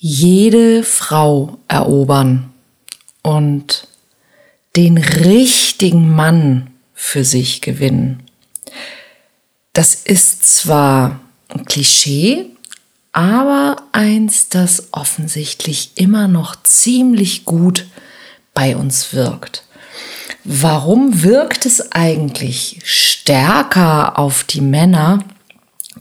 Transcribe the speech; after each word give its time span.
jede 0.00 0.84
Frau 0.84 1.58
erobern 1.66 2.52
und 3.22 3.88
den 4.76 4.96
richtigen 4.96 6.14
Mann 6.14 6.68
für 6.94 7.24
sich 7.24 7.60
gewinnen. 7.60 8.22
Das 9.72 9.94
ist 9.94 10.44
zwar 10.56 11.20
ein 11.48 11.64
Klischee, 11.64 12.46
aber 13.12 13.82
eins, 13.90 14.48
das 14.48 14.88
offensichtlich 14.92 15.92
immer 15.96 16.28
noch 16.28 16.62
ziemlich 16.62 17.44
gut 17.44 17.86
bei 18.54 18.76
uns 18.76 19.12
wirkt. 19.12 19.64
Warum 20.44 21.24
wirkt 21.24 21.66
es 21.66 21.90
eigentlich 21.92 22.80
stärker 22.84 24.16
auf 24.18 24.44
die 24.44 24.60
Männer, 24.60 25.24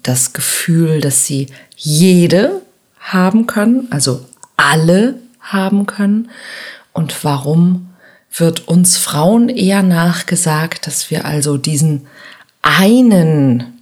das 0.04 0.34
Gefühl, 0.34 1.02
dass 1.02 1.26
sie 1.26 1.48
jede 1.76 2.62
haben 3.14 3.48
können, 3.48 3.88
also 3.92 4.26
alle 4.56 5.16
haben 5.40 5.86
können? 5.86 6.30
Und 6.94 7.24
warum 7.24 7.90
wird 8.32 8.68
uns 8.68 8.98
Frauen 8.98 9.50
eher 9.50 9.84
nachgesagt, 9.84 10.88
dass 10.88 11.10
wir 11.10 11.26
also 11.26 11.58
diesen 11.58 12.08
einen 12.62 13.78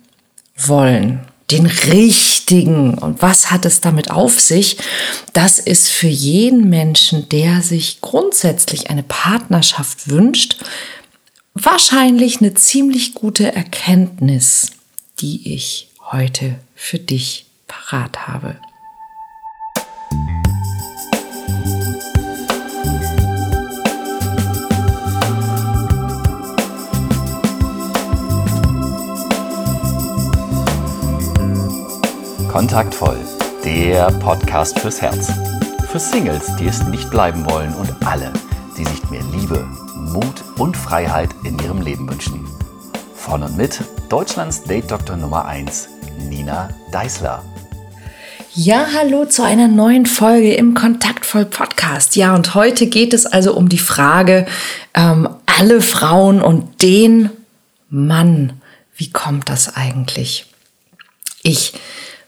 wollen, 0.55 1.21
den 1.51 1.65
richtigen. 1.65 2.97
Und 2.97 3.21
was 3.21 3.51
hat 3.51 3.65
es 3.65 3.81
damit 3.81 4.11
auf 4.11 4.39
sich? 4.39 4.77
Das 5.33 5.59
ist 5.59 5.89
für 5.89 6.07
jeden 6.07 6.69
Menschen, 6.69 7.29
der 7.29 7.61
sich 7.61 8.01
grundsätzlich 8.01 8.89
eine 8.89 9.03
Partnerschaft 9.03 10.09
wünscht, 10.09 10.57
wahrscheinlich 11.53 12.41
eine 12.41 12.53
ziemlich 12.53 13.13
gute 13.13 13.53
Erkenntnis, 13.53 14.71
die 15.19 15.53
ich 15.53 15.89
heute 16.11 16.55
für 16.75 16.99
dich 16.99 17.45
parat 17.67 18.27
habe. 18.27 18.55
Kontaktvoll, 32.55 33.17
der 33.65 34.09
Podcast 34.21 34.79
fürs 34.79 35.01
Herz. 35.01 35.29
Für 35.91 35.99
Singles, 35.99 36.55
die 36.55 36.67
es 36.67 36.81
nicht 36.83 37.11
bleiben 37.11 37.45
wollen 37.49 37.73
und 37.73 37.93
alle, 38.07 38.31
die 38.77 38.85
sich 38.85 39.09
mehr 39.09 39.23
Liebe, 39.33 39.67
Mut 39.93 40.41
und 40.57 40.77
Freiheit 40.77 41.31
in 41.43 41.59
ihrem 41.59 41.81
Leben 41.81 42.09
wünschen. 42.09 42.47
Von 43.13 43.43
und 43.43 43.57
mit 43.57 43.81
Deutschlands 44.07 44.63
Date-Doktor 44.63 45.17
Nummer 45.17 45.43
1, 45.43 45.89
Nina 46.29 46.69
Deißler. 46.93 47.43
Ja, 48.53 48.87
hallo 48.97 49.25
zu 49.25 49.43
einer 49.43 49.67
neuen 49.67 50.05
Folge 50.05 50.53
im 50.53 50.75
Kontaktvoll 50.75 51.43
Podcast. 51.43 52.15
Ja, 52.15 52.35
und 52.35 52.55
heute 52.55 52.87
geht 52.87 53.13
es 53.13 53.25
also 53.25 53.53
um 53.53 53.67
die 53.67 53.77
Frage, 53.77 54.47
ähm, 54.93 55.27
alle 55.45 55.81
Frauen 55.81 56.41
und 56.41 56.81
den 56.81 57.31
Mann. 57.89 58.61
Wie 58.95 59.11
kommt 59.11 59.49
das 59.49 59.75
eigentlich? 59.75 60.45
Ich 61.43 61.73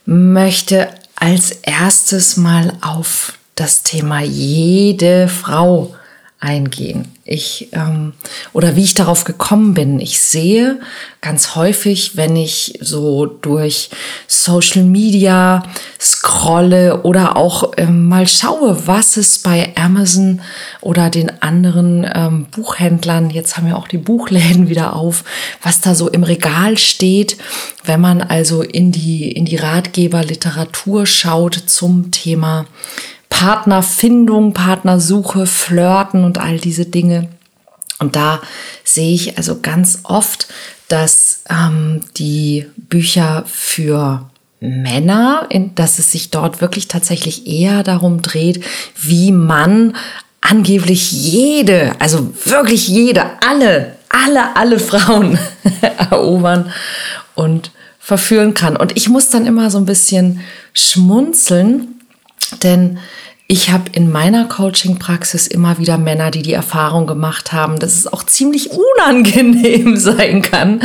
möchte 0.08 0.88
als 1.16 1.50
erstes 1.50 2.38
mal 2.38 2.72
auf 2.80 3.34
das 3.54 3.82
Thema 3.82 4.20
jede 4.20 5.28
Frau 5.28 5.94
eingehen. 6.40 7.12
Ich 7.28 7.68
ähm, 7.72 8.14
oder 8.52 8.74
wie 8.74 8.84
ich 8.84 8.94
darauf 8.94 9.24
gekommen 9.24 9.74
bin. 9.74 10.00
Ich 10.00 10.20
sehe 10.20 10.80
ganz 11.20 11.56
häufig, 11.56 12.16
wenn 12.16 12.36
ich 12.36 12.78
so 12.80 13.26
durch 13.26 13.90
Social 14.26 14.84
Media 14.84 15.62
scrolle 16.00 17.02
oder 17.02 17.36
auch 17.36 17.72
ähm, 17.76 18.08
mal 18.08 18.26
schaue, 18.26 18.86
was 18.86 19.16
es 19.16 19.38
bei 19.38 19.72
Amazon 19.76 20.40
oder 20.80 21.10
den 21.10 21.42
anderen 21.42 22.08
ähm, 22.14 22.46
Buchhändlern, 22.46 23.30
jetzt 23.30 23.56
haben 23.56 23.68
ja 23.68 23.76
auch 23.76 23.88
die 23.88 23.98
Buchläden 23.98 24.68
wieder 24.68 24.96
auf, 24.96 25.24
was 25.62 25.80
da 25.80 25.94
so 25.94 26.08
im 26.08 26.22
Regal 26.22 26.78
steht, 26.78 27.36
wenn 27.84 28.00
man 28.00 28.22
also 28.22 28.62
in 28.62 28.92
die 28.92 29.30
in 29.32 29.44
die 29.44 29.56
Ratgeberliteratur 29.56 31.06
schaut 31.06 31.54
zum 31.54 32.10
Thema 32.10 32.66
Partnerfindung, 33.38 34.52
Partnersuche, 34.52 35.46
Flirten 35.46 36.24
und 36.24 36.38
all 36.38 36.58
diese 36.58 36.86
Dinge. 36.86 37.28
Und 38.00 38.16
da 38.16 38.40
sehe 38.82 39.14
ich 39.14 39.38
also 39.38 39.60
ganz 39.60 40.00
oft, 40.02 40.48
dass 40.88 41.44
ähm, 41.48 42.00
die 42.16 42.66
Bücher 42.76 43.44
für 43.46 44.28
Männer, 44.58 45.46
in, 45.50 45.72
dass 45.76 46.00
es 46.00 46.10
sich 46.10 46.30
dort 46.30 46.60
wirklich 46.60 46.88
tatsächlich 46.88 47.46
eher 47.46 47.84
darum 47.84 48.22
dreht, 48.22 48.64
wie 49.00 49.30
man 49.30 49.94
angeblich 50.40 51.12
jede, 51.12 51.92
also 52.00 52.32
wirklich 52.44 52.88
jede, 52.88 53.22
alle, 53.46 53.94
alle, 54.08 54.56
alle 54.56 54.80
Frauen 54.80 55.38
erobern 56.10 56.72
und 57.36 57.70
verführen 58.00 58.54
kann. 58.54 58.76
Und 58.76 58.96
ich 58.96 59.08
muss 59.08 59.30
dann 59.30 59.46
immer 59.46 59.70
so 59.70 59.78
ein 59.78 59.86
bisschen 59.86 60.40
schmunzeln, 60.72 62.00
denn 62.64 62.98
ich 63.50 63.70
habe 63.70 63.84
in 63.92 64.12
meiner 64.12 64.44
Coaching-Praxis 64.44 65.46
immer 65.46 65.78
wieder 65.78 65.96
Männer, 65.96 66.30
die 66.30 66.42
die 66.42 66.52
Erfahrung 66.52 67.06
gemacht 67.06 67.50
haben, 67.50 67.78
dass 67.78 67.94
es 67.94 68.06
auch 68.06 68.22
ziemlich 68.22 68.70
unangenehm 68.70 69.96
sein 69.96 70.42
kann, 70.42 70.82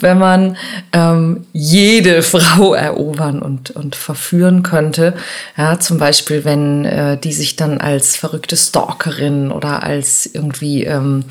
wenn 0.00 0.18
man 0.18 0.56
ähm, 0.92 1.46
jede 1.52 2.22
Frau 2.24 2.74
erobern 2.74 3.40
und, 3.40 3.70
und 3.70 3.94
verführen 3.94 4.64
könnte. 4.64 5.14
Ja, 5.56 5.78
zum 5.78 5.98
Beispiel, 5.98 6.44
wenn 6.44 6.84
äh, 6.84 7.16
die 7.16 7.32
sich 7.32 7.54
dann 7.54 7.80
als 7.80 8.16
verrückte 8.16 8.56
Stalkerin 8.56 9.52
oder 9.52 9.84
als 9.84 10.26
irgendwie 10.26 10.82
ähm, 10.82 11.24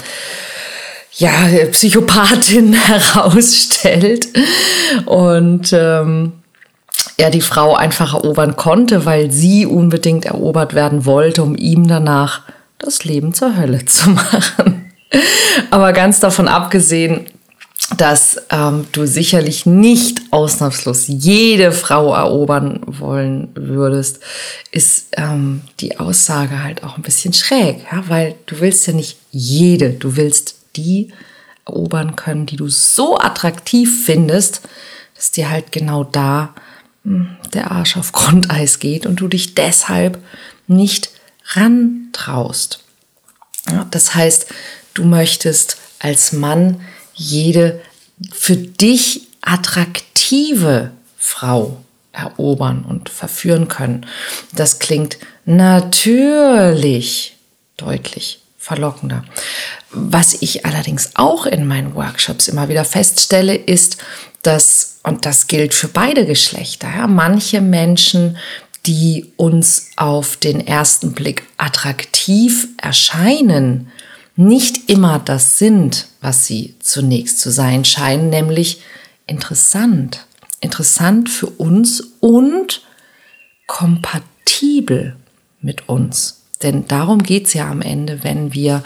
ja, 1.18 1.34
Psychopathin 1.74 2.72
herausstellt. 2.88 4.30
Und 5.06 5.74
ähm, 5.74 6.39
er 7.18 7.30
die 7.30 7.42
Frau 7.42 7.76
einfach 7.76 8.14
erobern 8.14 8.56
konnte, 8.56 9.06
weil 9.06 9.32
sie 9.32 9.66
unbedingt 9.66 10.26
erobert 10.26 10.74
werden 10.74 11.06
wollte, 11.06 11.44
um 11.44 11.56
ihm 11.56 11.88
danach 11.88 12.44
das 12.78 13.04
Leben 13.04 13.34
zur 13.34 13.58
Hölle 13.58 13.86
zu 13.86 14.10
machen. 14.10 14.92
Aber 15.72 15.94
ganz 15.94 16.20
davon 16.20 16.48
abgesehen, 16.48 17.26
dass 17.98 18.42
ähm, 18.52 18.86
du 18.92 19.06
sicherlich 19.06 19.66
nicht 19.66 20.22
ausnahmslos 20.32 21.06
jede 21.08 21.72
Frau 21.72 22.14
erobern 22.14 22.82
wollen 22.86 23.50
würdest, 23.56 24.20
ist 24.72 25.08
ähm, 25.18 25.62
die 25.80 26.00
Aussage 26.00 26.64
halt 26.64 26.84
auch 26.84 26.98
ein 26.98 27.04
bisschen 27.04 27.34
schräg, 27.34 27.86
ja? 27.92 28.04
weil 28.08 28.36
du 28.46 28.60
willst 28.60 28.86
ja 28.88 28.94
nicht 28.94 29.18
jede, 29.32 29.92
du 29.92 30.16
willst 30.16 30.56
die 30.76 31.12
erobern 31.66 32.16
können, 32.16 32.46
die 32.46 32.58
du 32.58 32.68
so 32.68 33.18
attraktiv 33.18 34.06
findest, 34.06 34.62
dass 35.16 35.32
dir 35.32 35.50
halt 35.50 35.72
genau 35.72 36.04
da 36.04 36.54
der 37.04 37.72
Arsch 37.72 37.98
auf 37.98 38.12
Grundeis 38.12 38.80
geht 38.80 39.06
und 39.06 39.18
du 39.18 39.28
dich 39.28 39.56
deshalb 39.56 40.24
nicht 40.68 41.12
rantraust. 41.54 42.84
Ja, 43.70 43.86
das 43.90 44.16
heißt, 44.16 44.48
du 44.94 45.04
möchtest 45.06 45.78
als 46.00 46.34
Mann 46.34 46.82
jede 47.14 47.82
für 48.32 48.58
dich 48.58 49.28
attraktive 49.42 50.92
Frau 51.18 51.78
erobern 52.12 52.84
und 52.84 53.10
verführen 53.10 53.68
können. 53.68 54.06
Das 54.54 54.80
klingt 54.80 55.18
natürlich 55.46 57.38
deutlich 57.78 58.42
verlockender. 58.58 59.24
Was 59.92 60.34
ich 60.42 60.66
allerdings 60.66 61.12
auch 61.16 61.46
in 61.46 61.66
meinen 61.66 61.96
Workshops 61.96 62.48
immer 62.48 62.70
wieder 62.70 62.86
feststelle, 62.86 63.56
ist, 63.56 63.98
dass, 64.44 64.89
und 65.04 65.26
das 65.26 65.48
gilt 65.48 65.74
für 65.74 65.88
beide 65.88 66.26
Geschlechter, 66.26 66.90
ja, 66.90 67.08
manche 67.08 67.62
Menschen, 67.62 68.38
die 68.86 69.32
uns 69.38 69.92
auf 69.98 70.38
den 70.38 70.66
ersten 70.66 71.14
Blick 71.14 71.44
attraktiv 71.58 72.68
erscheinen, 72.78 73.92
nicht 74.36 74.90
immer 74.90 75.20
das 75.20 75.58
sind, 75.58 76.08
was 76.22 76.46
sie 76.46 76.76
zunächst 76.80 77.40
zu 77.40 77.52
sein 77.52 77.84
scheinen, 77.84 78.30
nämlich 78.30 78.82
interessant. 79.28 80.26
Interessant 80.62 81.30
für 81.30 81.48
uns 81.48 82.02
und 82.20 82.82
kompatibel 83.68 85.16
mit 85.62 85.88
uns. 85.88 86.42
Denn 86.64 86.88
darum 86.88 87.24
geht 87.24 87.48
es 87.48 87.54
ja 87.54 87.70
am 87.70 87.82
Ende, 87.82 88.24
wenn 88.24 88.54
wir 88.54 88.84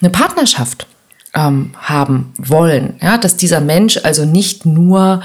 eine 0.00 0.10
Partnerschaft 0.10 0.86
ähm, 1.34 1.72
haben 1.76 2.32
wollen. 2.38 2.94
Ja, 3.02 3.18
dass 3.18 3.36
dieser 3.36 3.60
Mensch 3.60 3.98
also 4.02 4.24
nicht 4.24 4.66
nur 4.66 5.22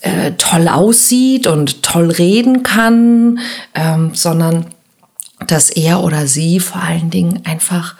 äh, 0.00 0.32
toll 0.32 0.68
aussieht 0.68 1.46
und 1.46 1.82
toll 1.82 2.10
reden 2.10 2.62
kann, 2.62 3.40
ähm, 3.74 4.12
sondern 4.14 4.66
dass 5.46 5.70
er 5.70 6.02
oder 6.02 6.26
sie 6.26 6.60
vor 6.60 6.82
allen 6.82 7.10
Dingen 7.10 7.42
einfach 7.44 7.96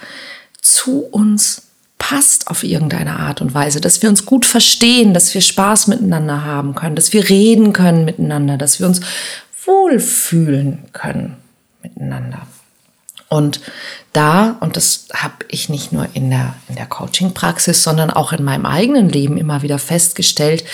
zu 0.60 1.00
uns 1.00 1.62
passt 1.98 2.48
auf 2.48 2.64
irgendeine 2.64 3.18
Art 3.18 3.40
und 3.40 3.54
Weise, 3.54 3.80
dass 3.80 4.02
wir 4.02 4.08
uns 4.08 4.24
gut 4.24 4.46
verstehen, 4.46 5.14
dass 5.14 5.32
wir 5.34 5.40
Spaß 5.42 5.86
miteinander 5.86 6.44
haben 6.44 6.74
können, 6.74 6.96
dass 6.96 7.12
wir 7.12 7.28
reden 7.28 7.72
können 7.72 8.04
miteinander, 8.04 8.56
dass 8.56 8.80
wir 8.80 8.86
uns 8.86 9.00
wohlfühlen 9.64 10.84
können 10.92 11.36
miteinander. 11.82 12.46
Und 13.30 13.60
da, 14.12 14.56
und 14.58 14.76
das 14.76 15.06
habe 15.14 15.44
ich 15.48 15.68
nicht 15.68 15.92
nur 15.92 16.08
in 16.14 16.30
der, 16.30 16.56
in 16.68 16.74
der 16.74 16.86
Coaching-Praxis, 16.86 17.84
sondern 17.84 18.10
auch 18.10 18.32
in 18.32 18.42
meinem 18.42 18.66
eigenen 18.66 19.08
Leben 19.08 19.38
immer 19.38 19.62
wieder 19.62 19.78
festgestellt, 19.78 20.64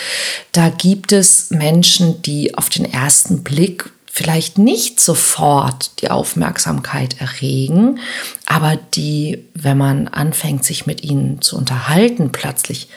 da 0.52 0.70
gibt 0.70 1.12
es 1.12 1.50
Menschen, 1.50 2.22
die 2.22 2.56
auf 2.56 2.70
den 2.70 2.90
ersten 2.90 3.44
Blick 3.44 3.90
vielleicht 4.10 4.56
nicht 4.56 5.00
sofort 5.00 6.00
die 6.00 6.10
Aufmerksamkeit 6.10 7.20
erregen, 7.20 8.00
aber 8.46 8.76
die, 8.94 9.44
wenn 9.52 9.76
man 9.76 10.08
anfängt, 10.08 10.64
sich 10.64 10.86
mit 10.86 11.04
ihnen 11.04 11.42
zu 11.42 11.58
unterhalten, 11.58 12.32
plötzlich 12.32 12.88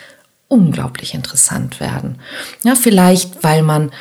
unglaublich 0.48 1.14
interessant 1.14 1.82
werden. 1.82 2.20
Ja, 2.64 2.76
vielleicht, 2.76 3.44
weil 3.44 3.62
man 3.62 3.92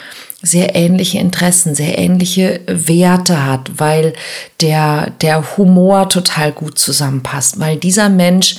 sehr 0.40 0.76
ähnliche 0.76 1.18
Interessen, 1.18 1.74
sehr 1.74 1.98
ähnliche 1.98 2.60
Werte 2.66 3.44
hat, 3.44 3.70
weil 3.78 4.14
der, 4.60 5.10
der 5.20 5.56
Humor 5.56 6.08
total 6.08 6.52
gut 6.52 6.78
zusammenpasst, 6.78 7.58
weil 7.58 7.76
dieser 7.76 8.08
Mensch 8.08 8.56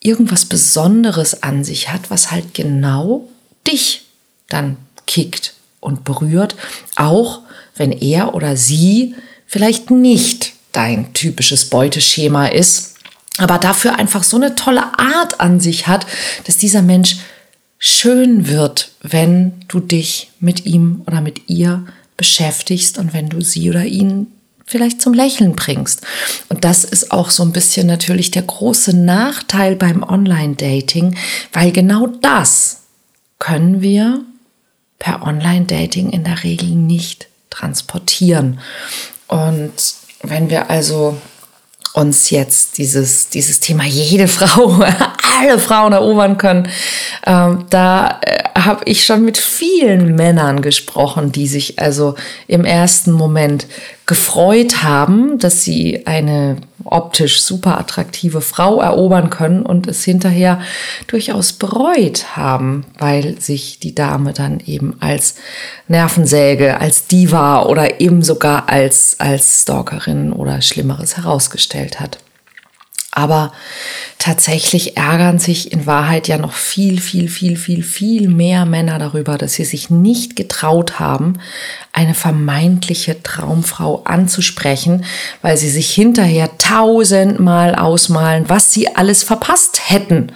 irgendwas 0.00 0.44
Besonderes 0.44 1.42
an 1.42 1.64
sich 1.64 1.92
hat, 1.92 2.10
was 2.10 2.30
halt 2.30 2.54
genau 2.54 3.28
dich 3.66 4.04
dann 4.48 4.76
kickt 5.06 5.54
und 5.80 6.04
berührt, 6.04 6.54
auch 6.96 7.40
wenn 7.76 7.92
er 7.92 8.34
oder 8.34 8.56
sie 8.56 9.14
vielleicht 9.46 9.90
nicht 9.90 10.52
dein 10.72 11.12
typisches 11.14 11.68
Beuteschema 11.68 12.46
ist, 12.46 12.96
aber 13.38 13.58
dafür 13.58 13.98
einfach 13.98 14.22
so 14.22 14.36
eine 14.36 14.54
tolle 14.54 14.98
Art 14.98 15.40
an 15.40 15.58
sich 15.58 15.86
hat, 15.86 16.06
dass 16.44 16.58
dieser 16.58 16.82
Mensch 16.82 17.16
schön 17.84 18.46
wird, 18.46 18.92
wenn 19.02 19.54
du 19.66 19.80
dich 19.80 20.30
mit 20.38 20.66
ihm 20.66 21.02
oder 21.08 21.20
mit 21.20 21.50
ihr 21.50 21.84
beschäftigst 22.16 22.96
und 22.96 23.12
wenn 23.12 23.28
du 23.28 23.40
sie 23.40 23.68
oder 23.68 23.84
ihn 23.84 24.28
vielleicht 24.64 25.02
zum 25.02 25.12
Lächeln 25.12 25.56
bringst. 25.56 26.02
Und 26.48 26.62
das 26.62 26.84
ist 26.84 27.10
auch 27.10 27.30
so 27.30 27.42
ein 27.42 27.52
bisschen 27.52 27.88
natürlich 27.88 28.30
der 28.30 28.42
große 28.42 28.96
Nachteil 28.96 29.74
beim 29.74 30.04
Online-Dating, 30.04 31.16
weil 31.52 31.72
genau 31.72 32.06
das 32.06 32.82
können 33.40 33.82
wir 33.82 34.20
per 35.00 35.26
Online-Dating 35.26 36.10
in 36.10 36.22
der 36.22 36.44
Regel 36.44 36.68
nicht 36.68 37.26
transportieren. 37.50 38.60
Und 39.26 39.72
wenn 40.22 40.50
wir 40.50 40.70
also 40.70 41.20
uns 41.92 42.30
jetzt 42.30 42.78
dieses, 42.78 43.28
dieses 43.28 43.60
Thema 43.60 43.84
jede 43.84 44.28
Frau, 44.28 44.82
alle 45.40 45.58
Frauen 45.58 45.92
erobern 45.92 46.38
können, 46.38 46.68
ähm, 47.26 47.66
da 47.70 48.20
äh, 48.22 48.42
habe 48.58 48.82
ich 48.86 49.04
schon 49.04 49.24
mit 49.24 49.36
vielen 49.36 50.14
Männern 50.14 50.62
gesprochen, 50.62 51.32
die 51.32 51.46
sich 51.46 51.78
also 51.78 52.14
im 52.46 52.64
ersten 52.64 53.12
Moment 53.12 53.66
gefreut 54.06 54.82
haben, 54.82 55.38
dass 55.38 55.64
sie 55.64 56.06
eine 56.06 56.56
optisch 56.92 57.42
super 57.42 57.78
attraktive 57.78 58.40
Frau 58.40 58.80
erobern 58.80 59.30
können 59.30 59.62
und 59.62 59.86
es 59.86 60.04
hinterher 60.04 60.60
durchaus 61.06 61.52
bereut 61.52 62.36
haben, 62.36 62.84
weil 62.98 63.40
sich 63.40 63.78
die 63.78 63.94
Dame 63.94 64.32
dann 64.32 64.60
eben 64.60 64.96
als 65.00 65.36
Nervensäge, 65.88 66.80
als 66.80 67.06
Diva 67.06 67.62
oder 67.62 68.00
eben 68.00 68.22
sogar 68.22 68.68
als, 68.68 69.16
als 69.18 69.62
Stalkerin 69.62 70.32
oder 70.32 70.62
Schlimmeres 70.62 71.16
herausgestellt 71.16 72.00
hat. 72.00 72.18
Aber 73.14 73.52
tatsächlich 74.18 74.96
ärgern 74.96 75.38
sich 75.38 75.70
in 75.70 75.84
Wahrheit 75.84 76.28
ja 76.28 76.38
noch 76.38 76.54
viel, 76.54 76.98
viel, 76.98 77.28
viel, 77.28 77.56
viel, 77.56 77.82
viel 77.82 78.28
mehr 78.28 78.64
Männer 78.64 78.98
darüber, 78.98 79.36
dass 79.36 79.52
sie 79.52 79.66
sich 79.66 79.90
nicht 79.90 80.34
getraut 80.34 80.98
haben, 80.98 81.38
eine 81.92 82.14
vermeintliche 82.14 83.22
Traumfrau 83.22 84.02
anzusprechen, 84.04 85.04
weil 85.42 85.58
sie 85.58 85.68
sich 85.68 85.92
hinterher 85.92 86.56
tausendmal 86.56 87.74
ausmalen, 87.74 88.48
was 88.48 88.72
sie 88.72 88.96
alles 88.96 89.22
verpasst 89.22 89.90
hätten. 89.90 90.32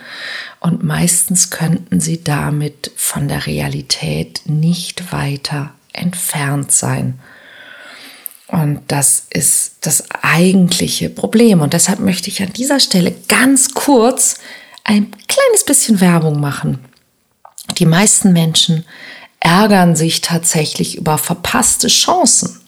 Und 0.61 0.84
meistens 0.84 1.50
könnten 1.50 1.99
sie 2.00 2.23
damit 2.23 2.90
von 2.94 3.26
der 3.26 3.46
Realität 3.46 4.43
nicht 4.44 5.12
weiter 5.12 5.70
entfernt 5.94 6.73
sein. 6.73 7.19
Und 8.49 8.81
das 8.89 9.27
ist 9.31 9.77
das 9.81 10.05
eigentliche 10.23 11.11
Problem. 11.11 11.61
Und 11.61 11.73
deshalb 11.73 11.99
möchte 11.99 12.29
ich 12.29 12.43
an 12.43 12.53
dieser 12.53 12.79
Stelle 12.79 13.15
ganz 13.29 13.75
kurz 13.75 14.39
ein 14.85 15.11
kleines 15.27 15.65
bisschen 15.65 16.01
Werbung 16.01 16.41
machen. 16.41 16.79
Die 17.79 17.87
meisten 17.87 18.33
Menschen 18.33 18.85
ärgern 19.41 19.97
sich 19.97 20.21
tatsächlich 20.21 20.97
über 20.97 21.19
verpasste 21.19 21.89
Chancen. 21.89 22.61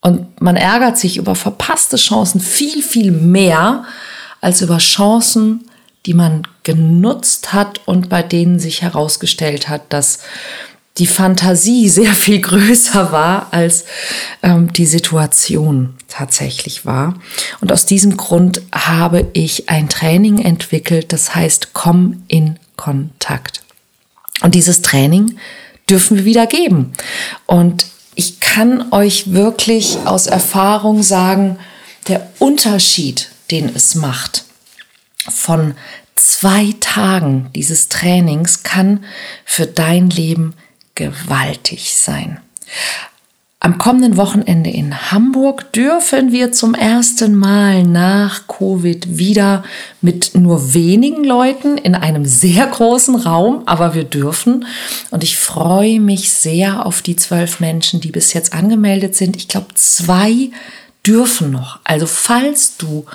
Und 0.00 0.40
man 0.40 0.56
ärgert 0.56 0.98
sich 0.98 1.16
über 1.16 1.34
verpasste 1.34 1.96
Chancen 1.96 2.40
viel, 2.40 2.82
viel 2.82 3.12
mehr 3.12 3.84
als 4.40 4.62
über 4.62 4.78
Chancen, 4.78 5.68
die 6.06 6.14
man 6.14 6.46
genutzt 6.62 7.52
hat 7.52 7.86
und 7.86 8.08
bei 8.08 8.22
denen 8.22 8.58
sich 8.58 8.82
herausgestellt 8.82 9.68
hat, 9.68 9.92
dass 9.92 10.20
die 10.98 11.06
Fantasie 11.06 11.88
sehr 11.88 12.14
viel 12.14 12.40
größer 12.40 13.12
war, 13.12 13.48
als 13.52 13.84
ähm, 14.42 14.72
die 14.72 14.86
Situation 14.86 15.94
tatsächlich 16.08 16.86
war. 16.86 17.14
Und 17.60 17.72
aus 17.72 17.86
diesem 17.86 18.16
Grund 18.16 18.62
habe 18.72 19.28
ich 19.32 19.68
ein 19.68 19.88
Training 19.88 20.38
entwickelt, 20.38 21.12
das 21.12 21.34
heißt 21.34 21.72
Komm 21.72 22.24
in 22.28 22.58
Kontakt. 22.76 23.62
Und 24.42 24.54
dieses 24.54 24.82
Training 24.82 25.38
dürfen 25.88 26.18
wir 26.18 26.24
wieder 26.24 26.46
geben. 26.46 26.92
Und 27.46 27.86
ich 28.14 28.40
kann 28.40 28.92
euch 28.92 29.32
wirklich 29.32 29.98
aus 30.04 30.26
Erfahrung 30.26 31.02
sagen, 31.02 31.58
der 32.08 32.28
Unterschied, 32.38 33.30
den 33.50 33.70
es 33.74 33.94
macht 33.94 34.44
von 35.30 35.74
zwei 36.14 36.74
Tagen 36.80 37.50
dieses 37.54 37.88
Trainings 37.88 38.62
kann 38.62 39.04
für 39.44 39.66
dein 39.66 40.10
Leben 40.10 40.54
gewaltig 40.98 41.94
sein. 41.94 42.40
Am 43.60 43.78
kommenden 43.78 44.16
Wochenende 44.16 44.70
in 44.70 45.10
Hamburg 45.10 45.72
dürfen 45.72 46.32
wir 46.32 46.52
zum 46.52 46.74
ersten 46.74 47.34
Mal 47.34 47.82
nach 47.82 48.46
Covid 48.46 49.18
wieder 49.18 49.64
mit 50.00 50.34
nur 50.34 50.74
wenigen 50.74 51.24
Leuten 51.24 51.76
in 51.76 51.94
einem 51.94 52.24
sehr 52.24 52.66
großen 52.66 53.16
Raum, 53.16 53.62
aber 53.66 53.94
wir 53.94 54.04
dürfen. 54.04 54.64
Und 55.10 55.24
ich 55.24 55.36
freue 55.36 55.98
mich 55.98 56.30
sehr 56.32 56.86
auf 56.86 57.02
die 57.02 57.16
zwölf 57.16 57.58
Menschen, 57.58 58.00
die 58.00 58.12
bis 58.12 58.32
jetzt 58.32 58.52
angemeldet 58.52 59.16
sind. 59.16 59.36
Ich 59.36 59.48
glaube, 59.48 59.74
zwei 59.74 60.50
dürfen 61.04 61.50
noch. 61.50 61.80
Also 61.82 62.06
falls 62.06 62.76
du 62.76 63.06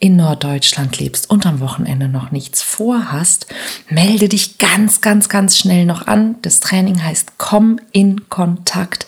in 0.00 0.16
Norddeutschland 0.16 0.98
lebst 0.98 1.28
und 1.28 1.46
am 1.46 1.60
Wochenende 1.60 2.08
noch 2.08 2.30
nichts 2.30 2.62
vorhast, 2.62 3.46
melde 3.88 4.28
dich 4.28 4.58
ganz, 4.58 5.00
ganz, 5.00 5.28
ganz 5.28 5.58
schnell 5.58 5.86
noch 5.86 6.06
an. 6.06 6.36
Das 6.42 6.60
Training 6.60 7.02
heißt 7.02 7.32
Komm 7.38 7.80
in 7.92 8.28
Kontakt 8.28 9.06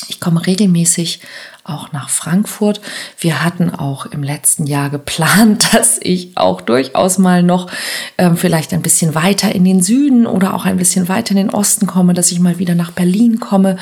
Ich 0.10 0.20
komme 0.20 0.46
regelmäßig 0.46 1.22
auch 1.68 1.92
nach 1.92 2.10
Frankfurt. 2.10 2.82
Wir 3.20 3.44
hatten 3.44 3.70
auch 3.70 4.06
im 4.06 4.24
letzten 4.24 4.66
Jahr 4.66 4.90
geplant, 4.90 5.70
dass 5.74 6.00
ich 6.02 6.38
auch 6.38 6.62
durchaus 6.62 7.18
mal 7.18 7.44
noch 7.44 7.70
ähm, 8.18 8.38
vielleicht 8.38 8.74
ein 8.74 8.82
bisschen 8.82 9.16
weiter 9.16 9.54
in 9.54 9.66
den 9.66 9.82
Süden 9.82 10.26
oder 10.26 10.54
auch 10.54 10.66
ein 10.66 10.78
bisschen 10.78 11.08
weiter 11.10 11.32
in 11.32 11.38
den 11.38 11.50
Osten 11.50 11.88
komme, 11.88 12.14
dass 12.14 12.32
ich 12.32 12.40
mal 12.40 12.60
wieder 12.60 12.76
nach 12.76 12.92
Berlin 12.92 13.40
komme. 13.40 13.78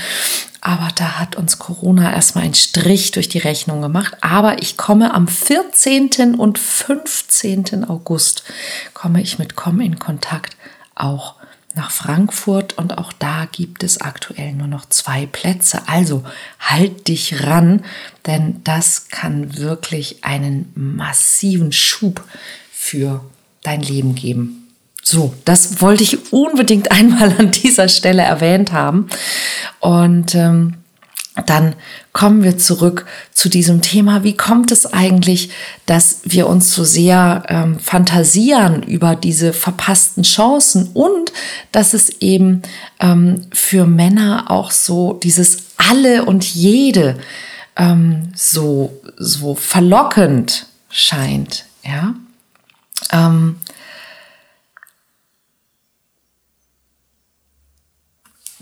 Aber 0.61 0.87
da 0.95 1.19
hat 1.19 1.35
uns 1.35 1.59
Corona 1.59 2.11
erstmal 2.11 2.45
einen 2.45 2.55
Strich 2.55 3.11
durch 3.11 3.29
die 3.29 3.37
Rechnung 3.37 3.81
gemacht. 3.81 4.17
Aber 4.21 4.63
ich 4.63 4.77
komme 4.77 5.13
am 5.13 5.27
14. 5.27 6.33
und 6.35 6.57
15. 6.57 7.87
August, 7.87 8.43
komme 8.95 9.21
ich 9.21 9.37
mit 9.37 9.55
Komm 9.55 9.79
in 9.79 9.99
Kontakt 9.99 10.57
auch 10.95 11.35
nach 11.75 11.91
Frankfurt 11.91 12.77
und 12.77 12.97
auch 12.97 13.13
da 13.13 13.47
gibt 13.51 13.83
es 13.83 14.01
aktuell 14.01 14.53
nur 14.53 14.67
noch 14.67 14.87
zwei 14.89 15.25
Plätze. 15.25 15.87
Also 15.87 16.23
halt 16.59 17.07
dich 17.07 17.43
ran, 17.43 17.83
denn 18.25 18.61
das 18.63 19.09
kann 19.09 19.57
wirklich 19.57 20.23
einen 20.23 20.71
massiven 20.75 21.71
Schub 21.71 22.23
für 22.71 23.23
dein 23.63 23.81
Leben 23.81 24.15
geben. 24.15 24.67
So, 25.03 25.33
das 25.45 25.81
wollte 25.81 26.03
ich 26.03 26.33
unbedingt 26.33 26.91
einmal 26.91 27.35
an 27.37 27.51
dieser 27.51 27.89
Stelle 27.89 28.23
erwähnt 28.23 28.71
haben. 28.71 29.07
Und 29.79 30.33
ähm, 30.35 30.77
dann 31.45 31.75
kommen 32.13 32.43
wir 32.43 32.57
zurück 32.57 33.05
zu 33.33 33.49
diesem 33.49 33.81
Thema. 33.81 34.23
Wie 34.23 34.37
kommt 34.37 34.71
es 34.71 34.85
eigentlich, 34.85 35.49
dass 35.85 36.21
wir 36.23 36.47
uns 36.47 36.73
so 36.73 36.85
sehr 36.85 37.43
ähm, 37.49 37.79
fantasieren 37.79 38.83
über 38.83 39.15
diese 39.15 39.51
verpassten 39.51 40.23
Chancen 40.23 40.91
und 40.93 41.33
dass 41.73 41.93
es 41.93 42.09
eben 42.21 42.61
ähm, 43.01 43.47
für 43.51 43.85
Männer 43.85 44.49
auch 44.49 44.71
so 44.71 45.19
dieses 45.21 45.57
alle 45.77 46.23
und 46.23 46.45
jede 46.45 47.17
ähm, 47.75 48.31
so, 48.33 49.01
so 49.17 49.55
verlockend 49.55 50.67
scheint, 50.89 51.65
ja? 51.83 52.15
Ähm, 53.11 53.57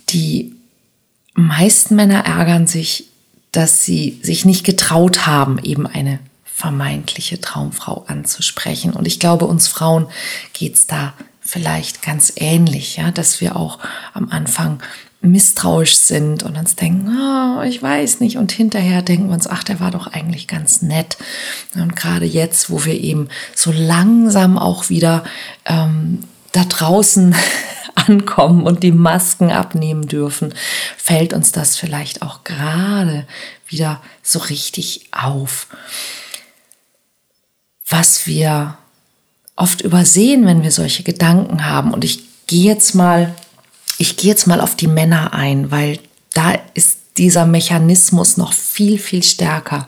die 0.10 0.56
meisten 1.34 1.96
Männer 1.96 2.26
ärgern 2.26 2.68
sich, 2.68 3.06
dass 3.52 3.84
sie 3.84 4.20
sich 4.22 4.46
nicht 4.46 4.66
getraut 4.66 5.26
haben, 5.28 5.60
eben 5.60 5.88
eine 5.88 6.20
vermeintliche 6.44 7.42
Traumfrau 7.42 8.06
anzusprechen. 8.08 8.94
Und 8.94 9.08
ich 9.08 9.20
glaube, 9.20 9.46
uns 9.46 9.68
Frauen 9.68 10.08
geht's 10.54 10.88
da 10.88 11.14
vielleicht 11.42 12.02
ganz 12.02 12.34
ähnlich, 12.38 12.98
ja, 12.98 13.12
dass 13.12 13.42
wir 13.42 13.56
auch 13.56 13.80
am 14.14 14.30
Anfang 14.30 14.82
misstrauisch 15.22 15.96
sind 15.96 16.44
und 16.44 16.58
uns 16.58 16.76
denken, 16.76 17.10
oh, 17.10 17.62
ich 17.64 17.82
weiß 17.82 18.20
nicht. 18.20 18.38
Und 18.38 18.52
hinterher 18.52 19.02
denken 19.02 19.28
wir 19.28 19.34
uns, 19.34 19.48
ach, 19.48 19.64
der 19.64 19.80
war 19.80 19.90
doch 19.90 20.08
eigentlich 20.08 20.48
ganz 20.48 20.82
nett. 20.82 21.18
Und 21.76 21.96
gerade 21.96 22.26
jetzt, 22.26 22.70
wo 22.70 22.84
wir 22.84 23.00
eben 23.00 23.30
so 23.56 23.72
langsam 23.72 24.58
auch 24.58 24.90
wieder 24.90 25.24
ähm, 25.66 26.24
da 26.52 26.66
draußen 26.66 27.36
ankommen 27.96 28.64
und 28.64 28.84
die 28.84 28.92
Masken 28.92 29.52
abnehmen 29.52 30.08
dürfen, 30.08 30.54
fällt 30.98 31.34
uns 31.34 31.52
das 31.52 31.76
vielleicht 31.76 32.22
auch 32.22 32.44
gerade 32.44 33.26
wieder 33.68 34.02
so 34.22 34.40
richtig 34.40 35.08
auf. 35.12 35.68
Was 37.88 38.28
wir 38.28 38.78
oft 39.56 39.82
übersehen, 39.82 40.46
wenn 40.46 40.64
wir 40.64 40.72
solche 40.72 41.04
Gedanken 41.04 41.66
haben, 41.66 41.94
und 41.94 42.04
ich 42.04 42.24
gehe 42.48 42.66
jetzt 42.66 42.96
mal, 42.96 43.34
ich 43.98 44.18
gehe 44.18 44.32
jetzt 44.32 44.48
mal 44.48 44.62
auf 44.62 44.76
die 44.76 44.88
Männer 44.88 45.34
ein, 45.34 45.72
weil 45.72 46.00
da 46.34 46.56
ist 46.74 46.98
dieser 47.18 47.46
Mechanismus 47.46 48.38
noch 48.38 48.54
viel, 48.54 48.98
viel 48.98 49.24
stärker. 49.24 49.86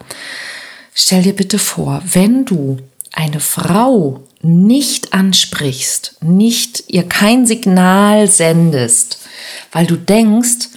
Stell 0.94 1.22
dir 1.22 1.34
bitte 1.34 1.58
vor, 1.58 2.02
wenn 2.04 2.44
du 2.44 2.78
eine 3.12 3.40
Frau 3.40 4.22
nicht 4.46 5.12
ansprichst, 5.12 6.16
nicht 6.22 6.84
ihr 6.88 7.02
kein 7.02 7.46
Signal 7.46 8.28
sendest, 8.28 9.18
weil 9.72 9.86
du 9.86 9.96
denkst, 9.96 10.68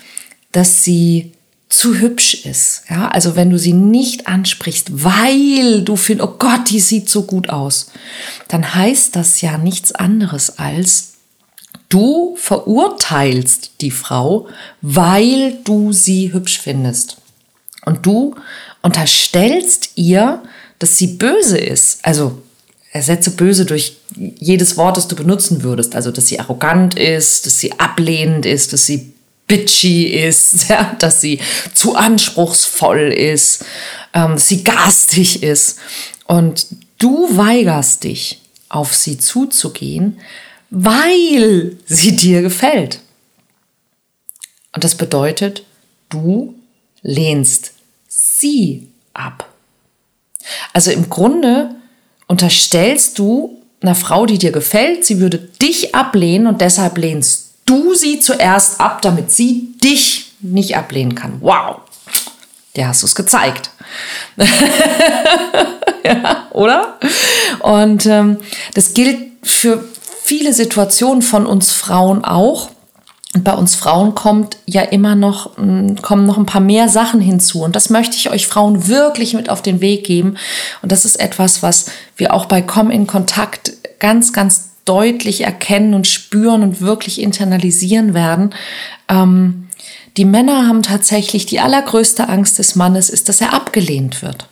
dass 0.51 0.83
sie 0.83 1.33
zu 1.69 1.99
hübsch 1.99 2.45
ist. 2.45 2.83
Ja, 2.89 3.09
also 3.09 3.35
wenn 3.35 3.51
du 3.51 3.59
sie 3.59 3.73
nicht 3.73 4.27
ansprichst, 4.27 5.03
weil 5.03 5.83
du 5.83 5.95
findest, 5.95 6.27
oh 6.27 6.35
Gott, 6.39 6.69
die 6.71 6.79
sieht 6.79 7.09
so 7.09 7.23
gut 7.23 7.49
aus, 7.49 7.91
dann 8.47 8.73
heißt 8.73 9.15
das 9.15 9.41
ja 9.41 9.57
nichts 9.57 9.91
anderes 9.91 10.57
als, 10.57 11.13
du 11.89 12.35
verurteilst 12.38 13.81
die 13.81 13.91
Frau, 13.91 14.47
weil 14.81 15.59
du 15.63 15.93
sie 15.93 16.33
hübsch 16.33 16.59
findest. 16.59 17.17
Und 17.85 18.05
du 18.05 18.35
unterstellst 18.81 19.91
ihr, 19.95 20.41
dass 20.79 20.97
sie 20.97 21.07
böse 21.07 21.57
ist. 21.57 21.99
Also 22.03 22.41
ersetze 22.91 23.31
böse 23.31 23.65
durch 23.65 23.98
jedes 24.15 24.77
Wort, 24.77 24.98
das 24.98 25.08
du 25.08 25.15
benutzen 25.15 25.63
würdest. 25.63 25.96
Also, 25.96 26.12
dass 26.12 26.27
sie 26.27 26.39
arrogant 26.39 26.98
ist, 26.98 27.46
dass 27.46 27.60
sie 27.60 27.79
ablehnend 27.79 28.46
ist, 28.46 28.74
dass 28.74 28.86
sie 28.86 29.13
bitchy 29.48 30.05
ist, 30.05 30.67
ja, 30.69 30.96
dass 31.00 31.22
sie 31.22 31.39
zu 31.74 31.96
anspruchsvoll 31.96 33.12
ist, 33.12 33.65
ähm, 34.13 34.34
dass 34.34 34.48
sie 34.48 34.63
garstig 34.63 35.43
ist. 35.43 35.77
Und 36.25 36.67
du 36.98 37.36
weigerst 37.36 38.03
dich, 38.03 38.41
auf 38.69 38.96
sie 38.96 39.17
zuzugehen, 39.17 40.19
weil 40.69 41.75
sie 41.88 42.15
dir 42.15 42.43
gefällt. 42.43 43.00
Und 44.74 44.84
das 44.84 44.96
bedeutet, 44.96 45.63
du 46.10 46.53
lehnst 47.01 47.74
sie 48.08 48.88
ab. 49.13 49.51
Also 50.74 50.91
im 50.91 51.10
Grunde 51.10 51.75
unterstellst 52.29 53.19
du 53.19 53.57
einer 53.81 53.95
Frau, 53.95 54.25
die 54.25 54.38
dir 54.38 54.51
gefällt, 54.51 55.05
sie 55.05 55.19
würde 55.19 55.38
dich 55.38 55.93
ablehnen 55.95 56.48
und 56.48 56.62
deshalb 56.62 56.98
lehnst 56.98 57.50
du 57.65 57.93
sie 57.93 58.19
zuerst 58.19 58.79
ab, 58.79 59.01
damit 59.01 59.31
sie 59.31 59.74
dich 59.83 60.33
nicht 60.39 60.77
ablehnen 60.77 61.15
kann. 61.15 61.38
Wow, 61.41 61.81
der 62.75 62.89
hast 62.89 63.01
du 63.01 63.07
es 63.07 63.15
gezeigt. 63.15 63.71
ja, 66.03 66.48
oder? 66.51 67.00
Und 67.59 68.05
ähm, 68.05 68.38
das 68.74 68.93
gilt 68.93 69.17
für 69.43 69.83
viele 70.24 70.53
Situationen 70.53 71.21
von 71.21 71.45
uns 71.45 71.71
Frauen 71.71 72.24
auch. 72.24 72.69
Und 73.36 73.43
bei 73.43 73.53
uns 73.53 73.75
Frauen 73.75 74.15
kommt 74.15 74.57
ja 74.65 74.81
immer 74.81 75.15
noch, 75.15 75.57
mm, 75.57 75.98
kommen 76.01 76.25
noch 76.25 76.38
ein 76.38 76.48
paar 76.48 76.62
mehr 76.62 76.89
Sachen 76.89 77.21
hinzu. 77.21 77.63
Und 77.63 77.75
das 77.75 77.89
möchte 77.89 78.15
ich 78.15 78.31
euch 78.31 78.48
Frauen 78.48 78.88
wirklich 78.88 79.36
mit 79.36 79.50
auf 79.50 79.62
den 79.62 79.81
Weg 79.81 80.03
geben. 80.03 80.38
Und 80.81 80.91
das 80.91 81.05
ist 81.05 81.19
etwas, 81.19 81.62
was 81.62 81.91
wir 82.17 82.33
auch 82.33 82.45
bei 82.45 82.62
Komm 82.62 82.89
in 82.89 83.05
Kontakt 83.05 83.74
ganz, 84.00 84.33
ganz 84.33 84.69
deutlich 84.86 85.41
erkennen 85.41 85.93
und 85.93 86.07
spüren 86.07 86.63
und 86.63 86.81
wirklich 86.81 87.21
internalisieren 87.21 88.15
werden. 88.15 88.55
Ähm, 89.07 89.67
die 90.17 90.25
Männer 90.25 90.67
haben 90.67 90.81
tatsächlich 90.81 91.45
die 91.45 91.59
allergrößte 91.59 92.27
Angst 92.27 92.57
des 92.57 92.75
Mannes 92.75 93.12
ist, 93.12 93.29
dass 93.29 93.41
er 93.41 93.53
abgelehnt 93.53 94.24
wird. 94.24 94.48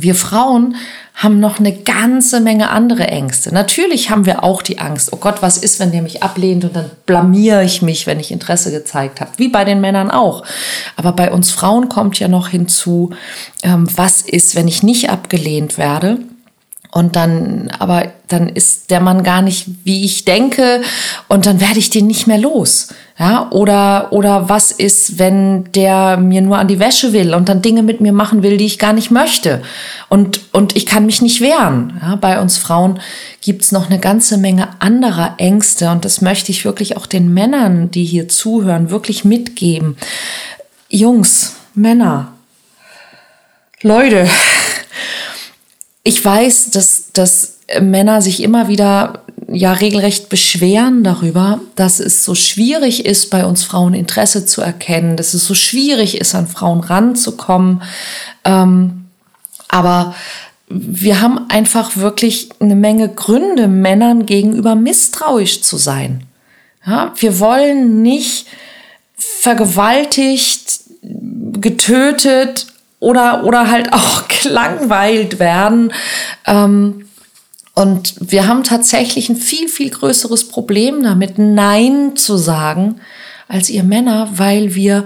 Wir 0.00 0.14
Frauen 0.14 0.76
haben 1.14 1.40
noch 1.40 1.58
eine 1.58 1.72
ganze 1.72 2.40
Menge 2.40 2.70
andere 2.70 3.08
Ängste. 3.08 3.52
Natürlich 3.52 4.10
haben 4.10 4.26
wir 4.26 4.44
auch 4.44 4.62
die 4.62 4.78
Angst, 4.78 5.12
oh 5.12 5.16
Gott, 5.16 5.42
was 5.42 5.58
ist, 5.58 5.80
wenn 5.80 5.90
der 5.90 6.02
mich 6.02 6.22
ablehnt 6.22 6.64
und 6.64 6.76
dann 6.76 6.88
blamiere 7.04 7.64
ich 7.64 7.82
mich, 7.82 8.06
wenn 8.06 8.20
ich 8.20 8.30
Interesse 8.30 8.70
gezeigt 8.70 9.20
habe, 9.20 9.32
wie 9.38 9.48
bei 9.48 9.64
den 9.64 9.80
Männern 9.80 10.12
auch. 10.12 10.44
Aber 10.94 11.10
bei 11.10 11.32
uns 11.32 11.50
Frauen 11.50 11.88
kommt 11.88 12.20
ja 12.20 12.28
noch 12.28 12.46
hinzu, 12.46 13.10
ähm, 13.64 13.88
was 13.96 14.22
ist, 14.22 14.54
wenn 14.54 14.68
ich 14.68 14.84
nicht 14.84 15.10
abgelehnt 15.10 15.78
werde 15.78 16.18
und 16.90 17.16
dann, 17.16 17.70
aber 17.78 18.12
dann 18.28 18.48
ist 18.48 18.90
der 18.90 19.00
Mann 19.00 19.22
gar 19.22 19.42
nicht, 19.42 19.66
wie 19.84 20.04
ich 20.04 20.24
denke, 20.24 20.80
und 21.28 21.46
dann 21.46 21.60
werde 21.60 21.78
ich 21.78 21.90
den 21.90 22.06
nicht 22.06 22.26
mehr 22.26 22.38
los. 22.38 22.88
Ja, 23.18 23.50
oder, 23.50 24.12
oder 24.12 24.48
was 24.48 24.70
ist, 24.70 25.18
wenn 25.18 25.64
der 25.72 26.18
mir 26.18 26.40
nur 26.40 26.58
an 26.58 26.68
die 26.68 26.78
Wäsche 26.78 27.12
will 27.12 27.34
und 27.34 27.48
dann 27.48 27.62
Dinge 27.62 27.82
mit 27.82 28.00
mir 28.00 28.12
machen 28.12 28.42
will, 28.42 28.56
die 28.56 28.66
ich 28.66 28.78
gar 28.78 28.92
nicht 28.92 29.10
möchte? 29.10 29.60
Und, 30.08 30.40
und 30.52 30.76
ich 30.76 30.86
kann 30.86 31.04
mich 31.04 31.20
nicht 31.20 31.40
wehren. 31.40 31.98
Ja, 32.00 32.16
bei 32.16 32.40
uns 32.40 32.58
Frauen 32.58 33.00
gibt's 33.40 33.72
noch 33.72 33.90
eine 33.90 33.98
ganze 33.98 34.38
Menge 34.38 34.68
anderer 34.78 35.34
Ängste 35.38 35.90
und 35.90 36.04
das 36.04 36.20
möchte 36.20 36.52
ich 36.52 36.64
wirklich 36.64 36.96
auch 36.96 37.06
den 37.06 37.34
Männern, 37.34 37.90
die 37.90 38.04
hier 38.04 38.28
zuhören, 38.28 38.90
wirklich 38.90 39.24
mitgeben. 39.24 39.96
Jungs, 40.88 41.56
Männer, 41.74 42.32
Leute, 43.82 44.28
ich 46.08 46.24
weiß, 46.24 46.70
dass, 46.70 47.12
dass 47.12 47.58
Männer 47.82 48.22
sich 48.22 48.42
immer 48.42 48.68
wieder 48.68 49.24
ja 49.46 49.74
regelrecht 49.74 50.30
beschweren 50.30 51.04
darüber, 51.04 51.60
dass 51.76 52.00
es 52.00 52.24
so 52.24 52.34
schwierig 52.34 53.04
ist, 53.04 53.28
bei 53.28 53.44
uns 53.44 53.62
Frauen 53.62 53.92
Interesse 53.92 54.46
zu 54.46 54.62
erkennen, 54.62 55.18
dass 55.18 55.34
es 55.34 55.44
so 55.44 55.52
schwierig 55.52 56.18
ist, 56.18 56.34
an 56.34 56.46
Frauen 56.46 56.80
ranzukommen. 56.80 57.82
Ähm, 58.46 59.04
aber 59.68 60.14
wir 60.70 61.20
haben 61.20 61.50
einfach 61.50 61.98
wirklich 61.98 62.48
eine 62.58 62.74
Menge 62.74 63.10
Gründe, 63.10 63.68
Männern 63.68 64.24
gegenüber 64.24 64.76
misstrauisch 64.76 65.60
zu 65.60 65.76
sein. 65.76 66.22
Ja, 66.86 67.12
wir 67.16 67.38
wollen 67.38 68.00
nicht 68.00 68.46
vergewaltigt, 69.14 70.80
getötet 71.02 72.66
oder, 73.00 73.44
oder 73.44 73.70
halt 73.70 73.92
auch 73.92 74.28
gelangweilt 74.28 75.38
werden. 75.38 75.92
Ähm, 76.46 77.04
und 77.74 78.14
wir 78.18 78.48
haben 78.48 78.64
tatsächlich 78.64 79.28
ein 79.28 79.36
viel, 79.36 79.68
viel 79.68 79.90
größeres 79.90 80.48
Problem 80.48 81.02
damit, 81.04 81.38
Nein 81.38 82.16
zu 82.16 82.36
sagen, 82.36 83.00
als 83.46 83.70
ihr 83.70 83.84
Männer, 83.84 84.28
weil 84.32 84.74
wir 84.74 85.04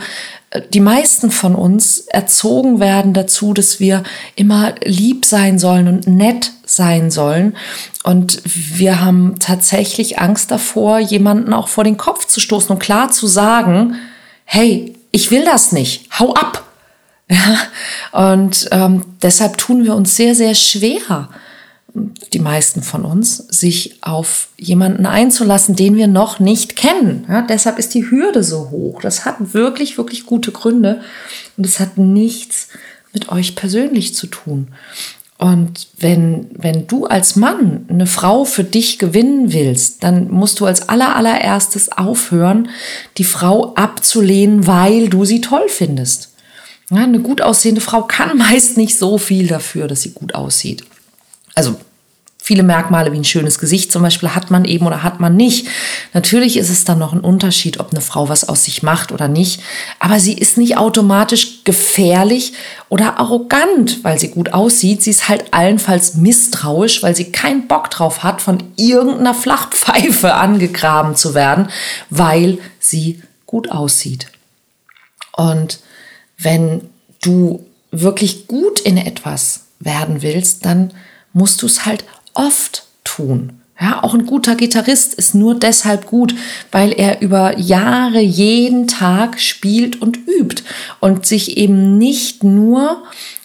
äh, 0.51 0.63
die 0.73 0.81
meisten 0.81 1.31
von 1.31 1.55
uns 1.55 1.99
erzogen 1.99 2.81
werden 2.81 3.13
dazu, 3.13 3.53
dass 3.53 3.79
wir 3.79 4.03
immer 4.37 4.75
lieb 4.85 5.27
sein 5.27 5.59
sollen 5.59 5.87
und 5.87 6.07
nett 6.07 6.53
sein 6.65 7.11
sollen. 7.11 7.57
Und 8.05 8.41
wir 8.45 9.01
haben 9.01 9.37
tatsächlich 9.39 10.19
Angst 10.19 10.51
davor, 10.51 10.99
jemanden 10.99 11.53
auch 11.53 11.69
vor 11.69 11.85
den 11.85 11.99
Kopf 11.99 12.27
zu 12.27 12.41
stoßen 12.41 12.71
und 12.71 12.79
klar 12.79 13.11
zu 13.11 13.27
sagen, 13.27 13.97
hey, 14.45 14.95
ich 15.11 15.31
will 15.31 15.45
das 15.45 15.73
nicht, 15.73 16.09
hau 16.19 16.33
ab. 16.33 16.72
Ja? 18.12 18.35
Und 18.35 18.69
ähm, 18.73 19.05
deshalb 19.23 19.57
tun 19.57 19.85
wir 19.85 19.95
uns 19.95 20.17
sehr, 20.17 20.35
sehr 20.35 20.55
schwer, 20.55 21.31
die 22.33 22.38
meisten 22.38 22.83
von 22.83 23.05
uns, 23.05 23.37
sich 23.37 23.99
auf 24.02 24.49
jemanden 24.59 25.07
einzulassen, 25.07 25.76
den 25.76 25.97
wir 25.97 26.07
noch 26.07 26.41
nicht 26.41 26.76
kennen. 26.76 27.25
Ja, 27.29 27.43
deshalb 27.43 27.79
ist 27.79 27.95
die 27.95 28.11
Hürde 28.11 28.43
so 28.43 28.71
hoch. 28.71 29.00
Das 29.02 29.25
hat 29.25 29.55
wirklich, 29.55 29.99
wirklich 29.99 30.26
gute 30.26 30.52
Gründe 30.52 31.02
und 31.57 31.67
es 31.67 31.81
hat 31.81 31.99
nichts 31.99 32.69
mit 33.12 33.31
euch 33.31 33.57
persönlich 33.57 34.14
zu 34.14 34.26
tun. 34.26 34.69
Und 35.38 35.88
wenn, 35.99 36.50
wenn 36.57 36.87
du 36.87 37.07
als 37.07 37.35
Mann 37.35 37.85
eine 37.88 38.07
Frau 38.07 38.45
für 38.45 38.62
dich 38.62 38.99
gewinnen 38.99 39.52
willst, 39.52 40.05
dann 40.05 40.31
musst 40.31 40.61
du 40.61 40.67
als 40.67 40.88
aller, 40.88 41.17
allererstes 41.17 41.91
aufhören, 41.91 42.69
die 43.19 43.25
Frau 43.25 43.75
abzulehnen, 43.75 44.69
weil 44.69 45.09
du 45.09 45.25
sie 45.25 45.41
toll 45.41 45.69
findest. 45.69 46.32
Ja, 46.91 47.05
eine 47.05 47.21
gut 47.21 47.41
aussehende 47.41 47.81
Frau 47.81 48.03
kann 48.03 48.37
meist 48.39 48.77
nicht 48.77 48.99
so 48.99 49.19
viel 49.19 49.47
dafür, 49.47 49.89
dass 49.89 50.03
sie 50.03 50.12
gut 50.12 50.35
aussieht. 50.35 50.85
Also 51.55 51.77
viele 52.43 52.65
Merkmale 52.65 53.12
wie 53.12 53.19
ein 53.19 53.25
schönes 53.25 53.61
Gesicht 53.61 53.93
zum 53.93 54.03
Beispiel 54.03 54.35
hat 54.35 54.51
man 54.51 54.65
eben 54.65 54.85
oder 54.85 55.05
hat 55.05 55.21
man 55.21 55.37
nicht. 55.37 55.69
Natürlich 56.12 56.57
ist 56.57 56.71
es 56.71 56.85
dann 56.85 56.99
noch 56.99 57.12
ein 57.12 57.21
Unterschied, 57.21 57.79
ob 57.79 57.93
eine 57.93 58.01
Frau 58.01 58.29
was 58.29 58.49
aus 58.49 58.65
sich 58.65 58.83
macht 58.83 59.12
oder 59.12 59.29
nicht. 59.29 59.62
Aber 60.01 60.19
sie 60.19 60.35
ist 60.35 60.59
nicht 60.59 60.77
automatisch 60.77 61.62
gefährlich 61.62 62.55
oder 62.89 63.21
arrogant, 63.21 64.03
weil 64.03 64.19
sie 64.19 64.29
gut 64.29 64.53
aussieht. 64.53 65.03
Sie 65.03 65.11
ist 65.11 65.29
halt 65.29 65.55
allenfalls 65.55 66.17
misstrauisch, 66.17 67.03
weil 67.05 67.15
sie 67.15 67.31
keinen 67.31 67.69
Bock 67.69 67.91
drauf 67.91 68.25
hat, 68.25 68.43
von 68.43 68.62
irgendeiner 68.77 69.35
Flachpfeife 69.35 70.35
angegraben 70.35 71.15
zu 71.15 71.35
werden, 71.35 71.69
weil 72.11 72.59
sie 72.81 73.23
gut 73.47 73.71
aussieht. 73.71 74.27
Und 75.37 75.79
wenn 76.43 76.83
du 77.23 77.65
wirklich 77.91 78.49
gut 78.49 78.81
in 78.81 78.97
etwas 78.97 79.65
werden 79.79 80.23
willst, 80.23 80.65
dann 80.65 80.93
musst 81.33 81.63
du 81.63 81.67
es 81.67 81.87
halt 81.87 82.05
oft 82.35 82.87
tun. 83.05 83.63
Ja, 83.81 84.05
auch 84.05 84.15
ein 84.15 84.27
guter 84.27 84.55
Gitarrist 84.55 85.15
ist 85.15 85.35
nur 85.35 85.59
deshalb 85.59 86.07
gut, 86.07 86.35
weil 86.71 86.93
er 86.93 87.21
über 87.21 87.59
Jahre 87.59 88.21
jeden 88.21 88.87
Tag 88.87 89.41
spielt 89.41 90.01
und 90.01 90.19
übt 90.29 90.63
und 91.01 91.26
sich 91.26 91.57
eben 91.57 91.99
nicht 91.99 92.45
nur 92.45 93.02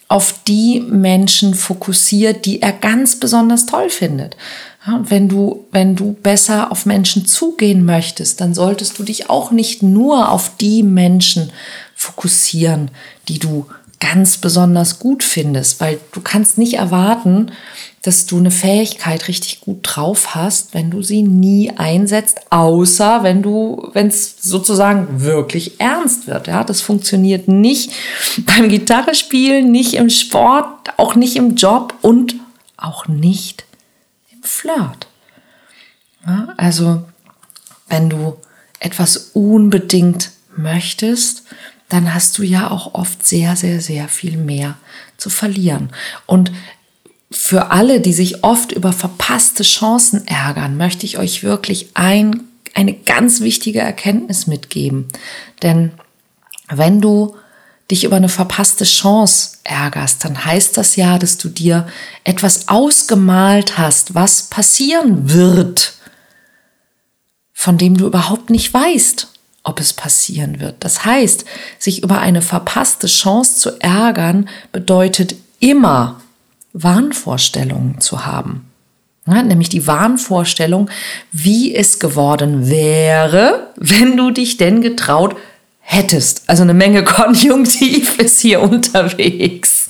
auf 0.10 0.36
die 0.48 0.80
Menschen 0.80 1.54
fokussiert, 1.54 2.46
die 2.46 2.62
er 2.62 2.72
ganz 2.72 3.20
besonders 3.20 3.66
toll 3.66 3.90
findet. 3.90 4.38
Ja, 4.86 5.02
wenn 5.04 5.28
du, 5.28 5.66
wenn 5.72 5.96
du 5.96 6.14
besser 6.14 6.72
auf 6.72 6.86
Menschen 6.86 7.26
zugehen 7.26 7.84
möchtest, 7.84 8.40
dann 8.40 8.54
solltest 8.54 9.00
du 9.00 9.04
dich 9.04 9.30
auch 9.30 9.52
nicht 9.52 9.82
nur 9.82 10.30
auf 10.32 10.56
die 10.58 10.84
Menschen 10.84 11.52
fokussieren, 11.98 12.92
die 13.28 13.40
du 13.40 13.66
ganz 14.00 14.38
besonders 14.38 15.00
gut 15.00 15.24
findest, 15.24 15.82
weil 15.82 16.00
du 16.12 16.22
kannst 16.22 16.60
nicht 16.60 16.76
erwarten, 16.76 17.52
dass 18.04 18.28
du 18.28 18.38
eine 18.38 18.52
Fähigkeit 18.52 19.28
richtig 19.28 19.62
gut 19.62 19.80
drauf 19.82 20.36
hast, 20.36 20.76
wenn 20.76 20.92
du 20.92 21.02
sie 21.02 21.24
nie 21.24 21.72
einsetzt, 21.76 22.40
außer 22.52 23.24
wenn 23.24 23.42
du, 23.42 23.90
wenn 23.94 24.08
es 24.08 24.44
sozusagen 24.44 25.24
wirklich 25.24 25.80
ernst 25.80 26.28
wird. 26.28 26.46
Ja, 26.46 26.64
das 26.64 26.82
funktioniert 26.82 27.48
nicht 27.48 27.92
beim 28.46 28.70
Gitarrespielen, 28.70 29.72
nicht 29.72 29.96
im 29.96 30.12
Sport, 30.12 30.94
auch 30.98 31.16
nicht 31.16 31.36
im 31.36 31.56
Job 31.56 31.96
und 32.02 32.36
auch 32.78 33.08
nicht 33.08 33.66
im 34.32 34.44
Flirt. 34.44 35.08
Ja, 36.26 36.54
also, 36.58 37.04
wenn 37.90 38.10
du 38.10 38.38
etwas 38.80 39.32
unbedingt 39.34 40.32
möchtest, 40.56 41.44
dann 41.89 42.13
hast 42.13 42.38
du 42.38 42.43
ja 42.43 42.69
auch 42.69 42.93
oft 42.93 43.26
sehr, 43.26 43.56
sehr, 43.56 43.82
sehr 43.82 44.08
viel 44.08 44.38
mehr 44.38 44.78
zu 45.17 45.30
verlieren. 45.30 45.89
Und 46.26 46.52
für 47.32 47.71
alle, 47.71 48.00
die 48.02 48.13
sich 48.13 48.43
oft 48.43 48.71
über 48.71 48.93
verpasste 48.93 49.63
Chancen 49.63 50.28
ärgern, 50.28 50.78
möchte 50.78 51.06
ich 51.06 51.17
euch 51.17 51.43
wirklich 51.43 51.89
ein, 51.93 52.41
eine 52.73 52.93
ganz 52.93 53.41
wichtige 53.41 53.80
Erkenntnis 53.80 54.47
mitgeben. 54.47 55.08
Denn 55.62 55.91
wenn 56.69 57.02
du 57.02 57.36
dich 57.89 58.04
über 58.04 58.17
eine 58.17 58.30
verpasste 58.30 58.84
Chance 58.84 59.58
ärgerst, 59.63 60.23
dann 60.23 60.45
heißt 60.45 60.78
das 60.78 60.95
ja, 60.97 61.17
dass 61.17 61.38
du 61.38 61.50
dir 61.50 61.88
etwas 62.23 62.67
ausgemalt 62.67 63.78
hast, 63.78 64.13
was 64.13 64.43
passieren 64.43 65.32
wird, 65.32 65.93
von 67.54 67.78
dem 67.78 67.97
du 67.97 68.06
überhaupt 68.06 68.50
nicht 68.50 68.73
weißt, 68.73 69.28
ob 69.68 69.80
es 69.80 69.94
passieren 69.94 70.60
wird. 70.60 70.76
Das 70.80 71.04
heißt, 71.04 71.46
sich 71.78 72.04
über 72.04 72.20
eine 72.20 72.42
verpasste 72.42 73.08
Chance 73.08 73.58
zu 73.58 73.80
ärgern, 73.80 74.48
bedeutet 74.72 75.36
immer 75.60 76.22
Wahnvorstellungen 76.74 78.00
zu 78.00 78.26
haben. 78.26 78.66
Ja, 79.26 79.44
nämlich 79.44 79.68
die 79.68 79.86
Wahnvorstellung, 79.86 80.90
wie 81.34 81.76
es 81.76 82.00
geworden 82.00 82.70
wäre, 82.70 83.72
wenn 83.76 84.16
du 84.16 84.32
dich 84.32 84.56
denn 84.56 84.82
getraut 84.82 85.36
hättest. 85.82 86.44
Also 86.48 86.64
eine 86.64 86.74
Menge 86.74 87.04
Konjunktiv 87.04 88.20
ist 88.20 88.40
hier 88.40 88.62
unterwegs. 88.62 89.90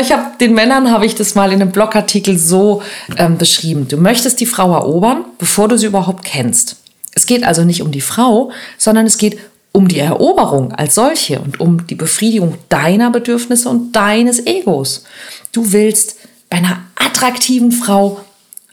Ich 0.00 0.12
habe 0.12 0.38
den 0.40 0.54
Männern 0.54 0.92
habe 0.92 1.06
ich 1.06 1.16
das 1.16 1.34
mal 1.34 1.52
in 1.52 1.60
einem 1.60 1.72
Blogartikel 1.72 2.38
so 2.38 2.82
ähm, 3.16 3.36
beschrieben. 3.36 3.88
Du 3.88 3.96
möchtest 3.96 4.40
die 4.40 4.46
Frau 4.46 4.72
erobern, 4.72 5.24
bevor 5.38 5.66
du 5.66 5.76
sie 5.76 5.86
überhaupt 5.86 6.24
kennst. 6.24 6.76
Es 7.14 7.26
geht 7.26 7.44
also 7.44 7.64
nicht 7.64 7.82
um 7.82 7.90
die 7.90 8.00
Frau, 8.00 8.50
sondern 8.78 9.06
es 9.06 9.18
geht 9.18 9.38
um 9.72 9.88
die 9.88 9.98
Eroberung 9.98 10.72
als 10.72 10.94
solche 10.94 11.40
und 11.40 11.60
um 11.60 11.86
die 11.86 11.94
Befriedigung 11.94 12.58
deiner 12.68 13.10
Bedürfnisse 13.10 13.68
und 13.68 13.92
deines 13.92 14.46
Egos. 14.46 15.04
Du 15.52 15.72
willst 15.72 16.16
bei 16.48 16.58
einer 16.58 16.82
attraktiven 16.96 17.72
Frau 17.72 18.20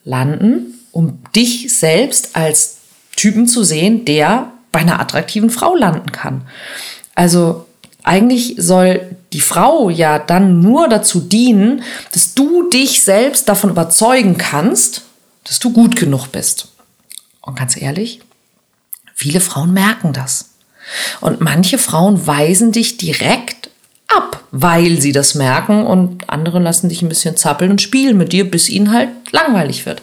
landen, 0.03 0.79
um 0.91 1.19
dich 1.35 1.77
selbst 1.77 2.35
als 2.35 2.77
Typen 3.15 3.47
zu 3.47 3.63
sehen, 3.63 4.05
der 4.05 4.51
bei 4.71 4.79
einer 4.79 4.99
attraktiven 4.99 5.49
Frau 5.49 5.75
landen 5.75 6.11
kann. 6.11 6.41
Also 7.15 7.65
eigentlich 8.03 8.55
soll 8.57 9.17
die 9.33 9.41
Frau 9.41 9.89
ja 9.89 10.17
dann 10.17 10.61
nur 10.61 10.87
dazu 10.87 11.19
dienen, 11.19 11.83
dass 12.13 12.33
du 12.33 12.69
dich 12.69 13.03
selbst 13.03 13.49
davon 13.49 13.69
überzeugen 13.69 14.37
kannst, 14.37 15.01
dass 15.43 15.59
du 15.59 15.71
gut 15.73 15.95
genug 15.95 16.31
bist. 16.31 16.69
Und 17.41 17.57
ganz 17.57 17.79
ehrlich, 17.79 18.21
viele 19.17 19.41
Frauen 19.41 19.73
merken 19.73 20.13
das. 20.13 20.51
Und 21.19 21.41
manche 21.41 21.77
Frauen 21.77 22.25
weisen 22.27 22.71
dich 22.71 22.97
direkt 22.97 23.69
ab, 24.07 24.43
weil 24.51 25.01
sie 25.01 25.11
das 25.11 25.35
merken 25.35 25.85
und 25.85 26.29
andere 26.29 26.59
lassen 26.59 26.87
dich 26.87 27.01
ein 27.01 27.09
bisschen 27.09 27.35
zappeln 27.35 27.71
und 27.71 27.81
spielen 27.81 28.15
mit 28.15 28.31
dir, 28.31 28.49
bis 28.49 28.69
ihnen 28.69 28.93
halt 28.93 29.09
langweilig 29.31 29.85
wird. 29.85 30.01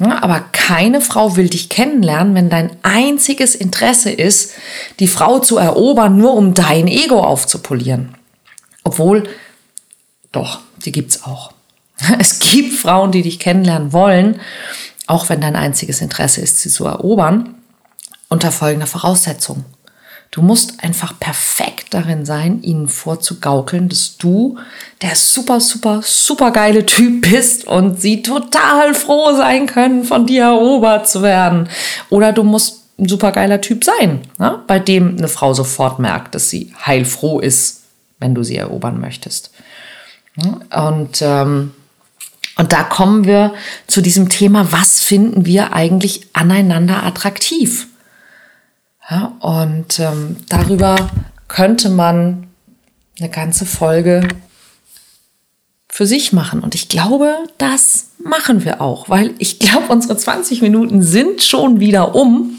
Aber 0.00 0.40
keine 0.52 1.00
Frau 1.00 1.36
will 1.36 1.48
dich 1.48 1.68
kennenlernen, 1.68 2.34
wenn 2.34 2.50
dein 2.50 2.70
einziges 2.82 3.54
Interesse 3.54 4.10
ist, 4.10 4.54
die 4.98 5.08
Frau 5.08 5.40
zu 5.40 5.58
erobern, 5.58 6.16
nur 6.16 6.34
um 6.34 6.54
dein 6.54 6.88
Ego 6.88 7.20
aufzupolieren. 7.20 8.14
Obwohl, 8.82 9.28
doch, 10.32 10.60
die 10.84 10.92
gibt's 10.92 11.24
auch. 11.24 11.52
Es 12.18 12.38
gibt 12.38 12.74
Frauen, 12.74 13.12
die 13.12 13.22
dich 13.22 13.38
kennenlernen 13.38 13.92
wollen, 13.92 14.40
auch 15.06 15.28
wenn 15.28 15.40
dein 15.40 15.56
einziges 15.56 16.00
Interesse 16.00 16.40
ist, 16.40 16.60
sie 16.60 16.70
zu 16.70 16.86
erobern, 16.86 17.57
unter 18.28 18.52
folgender 18.52 18.86
Voraussetzung. 18.86 19.64
Du 20.30 20.42
musst 20.42 20.84
einfach 20.84 21.18
perfekt 21.18 21.94
darin 21.94 22.26
sein, 22.26 22.62
ihnen 22.62 22.88
vorzugaukeln, 22.88 23.88
dass 23.88 24.18
du 24.18 24.58
der 25.00 25.16
super, 25.16 25.58
super, 25.58 26.02
super 26.04 26.50
geile 26.50 26.84
Typ 26.84 27.22
bist 27.30 27.66
und 27.66 28.00
sie 28.00 28.20
total 28.20 28.92
froh 28.92 29.34
sein 29.34 29.66
können, 29.66 30.04
von 30.04 30.26
dir 30.26 30.44
erobert 30.44 31.08
zu 31.08 31.22
werden. 31.22 31.68
Oder 32.10 32.32
du 32.32 32.42
musst 32.42 32.82
ein 32.98 33.08
super 33.08 33.32
geiler 33.32 33.60
Typ 33.62 33.84
sein, 33.84 34.20
ne? 34.38 34.62
bei 34.66 34.78
dem 34.78 35.16
eine 35.16 35.28
Frau 35.28 35.54
sofort 35.54 35.98
merkt, 35.98 36.34
dass 36.34 36.50
sie 36.50 36.74
heilfroh 36.84 37.40
ist, 37.40 37.84
wenn 38.20 38.34
du 38.34 38.42
sie 38.42 38.56
erobern 38.56 39.00
möchtest. 39.00 39.50
Und, 40.36 41.22
ähm, 41.22 41.72
und 42.56 42.72
da 42.72 42.82
kommen 42.82 43.24
wir 43.24 43.54
zu 43.86 44.00
diesem 44.02 44.28
Thema, 44.28 44.72
was 44.72 45.00
finden 45.00 45.46
wir 45.46 45.72
eigentlich 45.72 46.28
aneinander 46.32 47.02
attraktiv? 47.04 47.86
Ja, 49.10 49.32
und 49.40 49.98
ähm, 50.00 50.36
darüber 50.48 50.96
könnte 51.48 51.88
man 51.88 52.48
eine 53.18 53.30
ganze 53.30 53.64
Folge 53.64 54.28
für 55.88 56.06
sich 56.06 56.32
machen. 56.32 56.60
Und 56.60 56.74
ich 56.74 56.88
glaube, 56.88 57.34
das 57.56 58.10
machen 58.22 58.64
wir 58.64 58.80
auch, 58.80 59.08
weil 59.08 59.34
ich 59.38 59.58
glaube, 59.58 59.86
unsere 59.88 60.16
20 60.16 60.62
Minuten 60.62 61.02
sind 61.02 61.42
schon 61.42 61.80
wieder 61.80 62.14
um. 62.14 62.54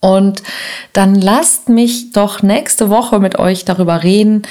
Und 0.00 0.42
dann 0.92 1.14
lasst 1.14 1.68
mich 1.68 2.12
doch 2.12 2.42
nächste 2.42 2.90
Woche 2.90 3.20
mit 3.20 3.38
euch 3.38 3.64
darüber 3.64 4.02
reden, 4.02 4.42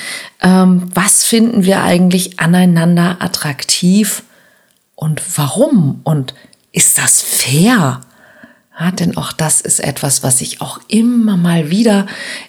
ähm, 0.41 0.89
was 0.93 1.24
finden 1.24 1.63
wir 1.63 1.84
eigentlich 1.84 2.39
aneinander 2.39 3.17
attraktiv 3.19 4.24
und 4.96 5.22
warum 5.38 6.02
und 6.04 6.34
ist 6.72 6.98
das 6.98 7.22
fair? 7.22 8.02
Ja, 8.79 8.89
denn 8.89 9.15
auch 9.17 9.33
das 9.33 9.62
ist 9.62 9.79
etwas, 9.79 10.23
was 10.23 10.41
ich 10.41 10.59
auch 10.59 10.79
immer 10.88 11.38
mal 11.38 11.69
wieder 11.69 12.07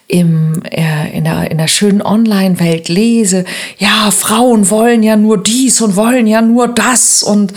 im, 0.08 0.62
äh, 0.70 1.14
in, 1.14 1.24
der, 1.24 1.50
in 1.50 1.58
der 1.58 1.68
schönen 1.68 2.00
Online-Welt 2.00 2.88
lese. 2.88 3.44
Ja, 3.76 4.10
Frauen 4.10 4.70
wollen 4.70 5.02
ja 5.02 5.16
nur 5.16 5.42
dies 5.42 5.82
und 5.82 5.96
wollen 5.96 6.26
ja 6.26 6.40
nur 6.40 6.68
das 6.68 7.22
und 7.22 7.52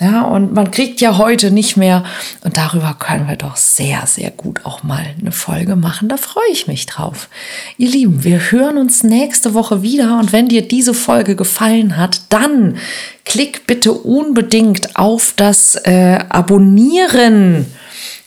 ja, 0.00 0.22
und 0.22 0.54
man 0.54 0.70
kriegt 0.70 1.02
ja 1.02 1.18
heute 1.18 1.50
nicht 1.50 1.76
mehr. 1.76 2.04
Und 2.42 2.56
darüber 2.56 2.96
können 2.98 3.28
wir 3.28 3.36
doch 3.36 3.56
sehr, 3.56 4.06
sehr 4.06 4.30
gut 4.30 4.64
auch 4.64 4.82
mal 4.82 5.04
eine 5.20 5.32
Folge 5.32 5.76
machen. 5.76 6.08
Da 6.08 6.16
freue 6.16 6.50
ich 6.50 6.66
mich 6.66 6.86
drauf. 6.86 7.28
Ihr 7.76 7.90
Lieben, 7.90 8.24
wir 8.24 8.50
hören 8.50 8.78
uns 8.78 9.04
nächste 9.04 9.52
Woche 9.52 9.82
wieder 9.82 10.18
und 10.18 10.32
wenn 10.32 10.48
dir 10.48 10.66
diese 10.66 10.94
Folge 10.94 11.36
gefallen 11.36 11.98
hat, 11.98 12.22
dann 12.30 12.78
klick 13.26 13.66
bitte 13.66 13.92
unbedingt 13.92 14.96
auf 14.96 15.34
das 15.36 15.74
äh, 15.84 16.18
Abonnieren 16.30 17.66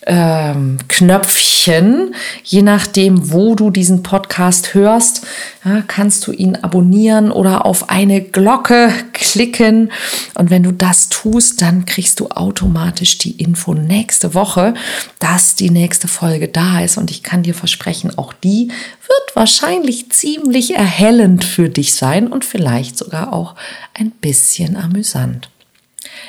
ähm, 0.06 0.78
Knöpfchen. 0.88 2.14
Je 2.42 2.62
nachdem, 2.62 3.32
wo 3.32 3.54
du 3.54 3.70
diesen 3.70 4.02
Podcast 4.02 4.74
hörst, 4.74 5.26
ja, 5.64 5.82
kannst 5.86 6.26
du 6.26 6.32
ihn 6.32 6.56
abonnieren 6.56 7.30
oder 7.30 7.66
auf 7.66 7.90
eine 7.90 8.22
Glocke 8.22 8.92
klicken. 9.12 9.92
Und 10.34 10.50
wenn 10.50 10.62
du 10.62 10.72
das 10.72 11.10
tust, 11.10 11.60
dann 11.60 11.84
kriegst 11.84 12.20
du 12.20 12.28
automatisch 12.28 13.18
die 13.18 13.32
Info 13.32 13.74
nächste 13.74 14.34
Woche, 14.34 14.74
dass 15.18 15.54
die 15.54 15.70
nächste 15.70 16.08
Folge 16.08 16.48
da 16.48 16.80
ist. 16.80 16.96
Und 16.96 17.10
ich 17.10 17.22
kann 17.22 17.42
dir 17.42 17.54
versprechen, 17.54 18.16
auch 18.16 18.32
die 18.32 18.68
wird 18.68 19.36
wahrscheinlich 19.36 20.10
ziemlich 20.10 20.74
erhellend 20.74 21.44
für 21.44 21.68
dich 21.68 21.94
sein 21.94 22.28
und 22.28 22.44
vielleicht 22.44 22.96
sogar 22.96 23.32
auch 23.32 23.54
ein 23.92 24.10
bisschen 24.10 24.76
amüsant. 24.76 25.50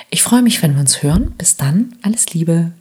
Ich 0.09 0.23
freue 0.23 0.41
mich, 0.41 0.61
wenn 0.61 0.73
wir 0.73 0.81
uns 0.81 1.01
hören. 1.01 1.33
Bis 1.37 1.55
dann, 1.55 1.95
alles 2.01 2.33
Liebe. 2.33 2.73